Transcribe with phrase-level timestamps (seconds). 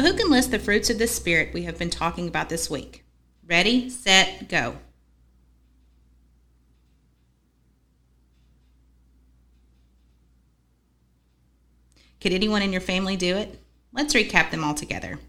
[0.00, 3.04] list the fruits of the Spirit we have been talking about this week.
[3.46, 4.76] Ready, set, go.
[12.20, 13.60] Could anyone in your family do it?
[13.92, 15.20] Let's recap them all together.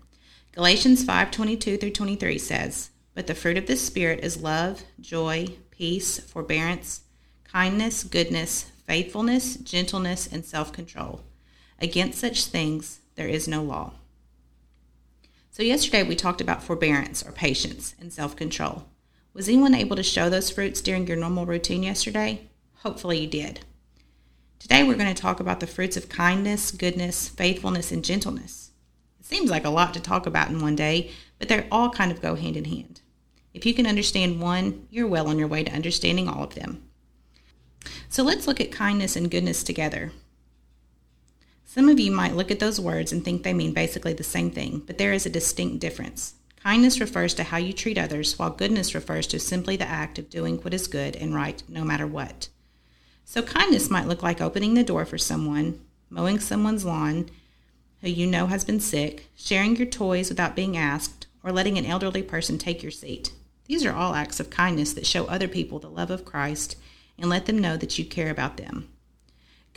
[0.54, 6.20] Galatians 5:22 through 23 says, "But the fruit of the spirit is love, joy, peace,
[6.20, 7.02] forbearance,
[7.44, 11.22] kindness, goodness, faithfulness, gentleness, and self-control.
[11.80, 13.94] Against such things there is no law."
[15.58, 18.86] So yesterday we talked about forbearance or patience and self-control.
[19.34, 22.48] Was anyone able to show those fruits during your normal routine yesterday?
[22.84, 23.62] Hopefully you did.
[24.60, 28.70] Today we're going to talk about the fruits of kindness, goodness, faithfulness, and gentleness.
[29.20, 32.12] It seems like a lot to talk about in one day, but they all kind
[32.12, 33.02] of go hand in hand.
[33.56, 36.84] If you can understand one, you're well on your way to understanding all of them.
[38.10, 40.12] So let's look at kindness and goodness together.
[41.78, 44.50] Some of you might look at those words and think they mean basically the same
[44.50, 46.34] thing, but there is a distinct difference.
[46.64, 50.32] Kindness refers to how you treat others, while goodness refers to simply the act of
[50.32, 52.50] doing what is good and right no matter what.
[53.26, 57.30] So, kindness might look like opening the door for someone, mowing someone's lawn
[58.02, 61.86] who you know has been sick, sharing your toys without being asked, or letting an
[61.86, 63.34] elderly person take your seat.
[63.68, 66.76] These are all acts of kindness that show other people the love of Christ
[67.20, 68.90] and let them know that you care about them.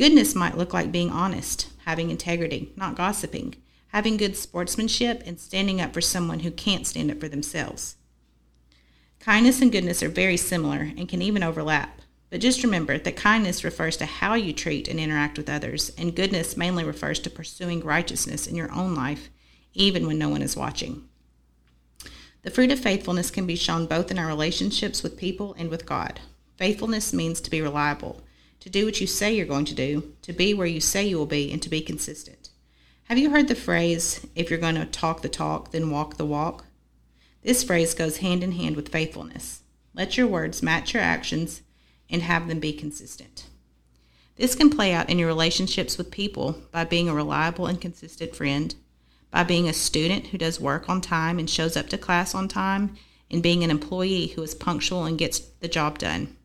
[0.01, 3.57] Goodness might look like being honest, having integrity, not gossiping,
[3.89, 7.97] having good sportsmanship, and standing up for someone who can't stand up for themselves.
[9.19, 12.01] Kindness and goodness are very similar and can even overlap.
[12.31, 16.17] But just remember that kindness refers to how you treat and interact with others, and
[16.17, 19.29] goodness mainly refers to pursuing righteousness in your own life,
[19.75, 21.11] even when no one is watching.
[22.41, 25.85] The fruit of faithfulness can be shown both in our relationships with people and with
[25.85, 26.21] God.
[26.57, 28.23] Faithfulness means to be reliable,
[28.61, 31.19] to do what you say you're going to do, to be where you say you
[31.19, 32.51] will be, and to be consistent.
[33.05, 36.25] Have you heard the phrase, if you're going to talk the talk, then walk the
[36.25, 36.67] walk?
[37.43, 39.63] This phrase goes hand in hand with faithfulness.
[39.95, 41.63] Let your words match your actions
[42.09, 43.47] and have them be consistent.
[44.37, 48.37] This can play out in your relationships with people by being a reliable and consistent
[48.37, 48.75] friend,
[49.31, 52.49] by being a student who does work on time and shows up to class on
[52.49, 52.97] time,
[53.31, 56.37] and being an employee who is punctual and gets the job done.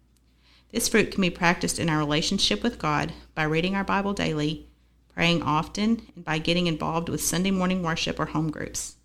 [0.75, 4.67] This fruit can be practiced in our relationship with God by reading our Bible daily,
[5.13, 8.97] praying often, and by getting involved with Sunday morning worship or home groups.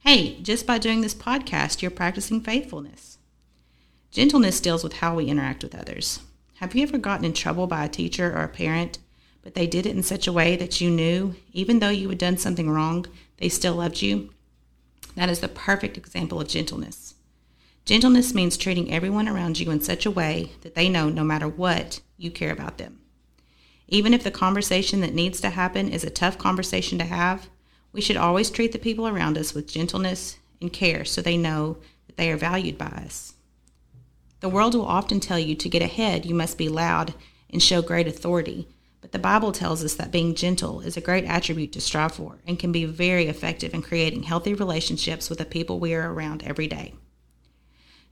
[0.00, 3.18] Hey, just by doing this podcast, you're practicing faithfulness.
[4.10, 6.18] Gentleness deals with how we interact with others.
[6.56, 8.98] Have you ever gotten in trouble by a teacher or a parent,
[9.44, 12.18] but they did it in such a way that you knew, even though you had
[12.18, 13.06] done something wrong,
[13.36, 14.30] they still loved you?
[15.14, 17.14] That is the perfect example of gentleness.
[17.84, 21.48] Gentleness means treating everyone around you in such a way that they know no matter
[21.48, 23.00] what, you care about them.
[23.88, 27.50] Even if the conversation that needs to happen is a tough conversation to have,
[27.92, 31.76] we should always treat the people around us with gentleness and care so they know
[32.06, 33.34] that they are valued by us.
[34.38, 37.14] The world will often tell you to get ahead, you must be loud
[37.50, 38.68] and show great authority.
[39.00, 42.38] But the Bible tells us that being gentle is a great attribute to strive for
[42.46, 46.44] and can be very effective in creating healthy relationships with the people we are around
[46.44, 46.94] every day.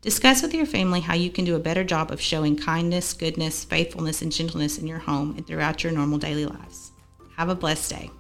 [0.03, 3.65] Discuss with your family how you can do a better job of showing kindness, goodness,
[3.65, 6.93] faithfulness, and gentleness in your home and throughout your normal daily lives.
[7.37, 8.11] Have a blessed day.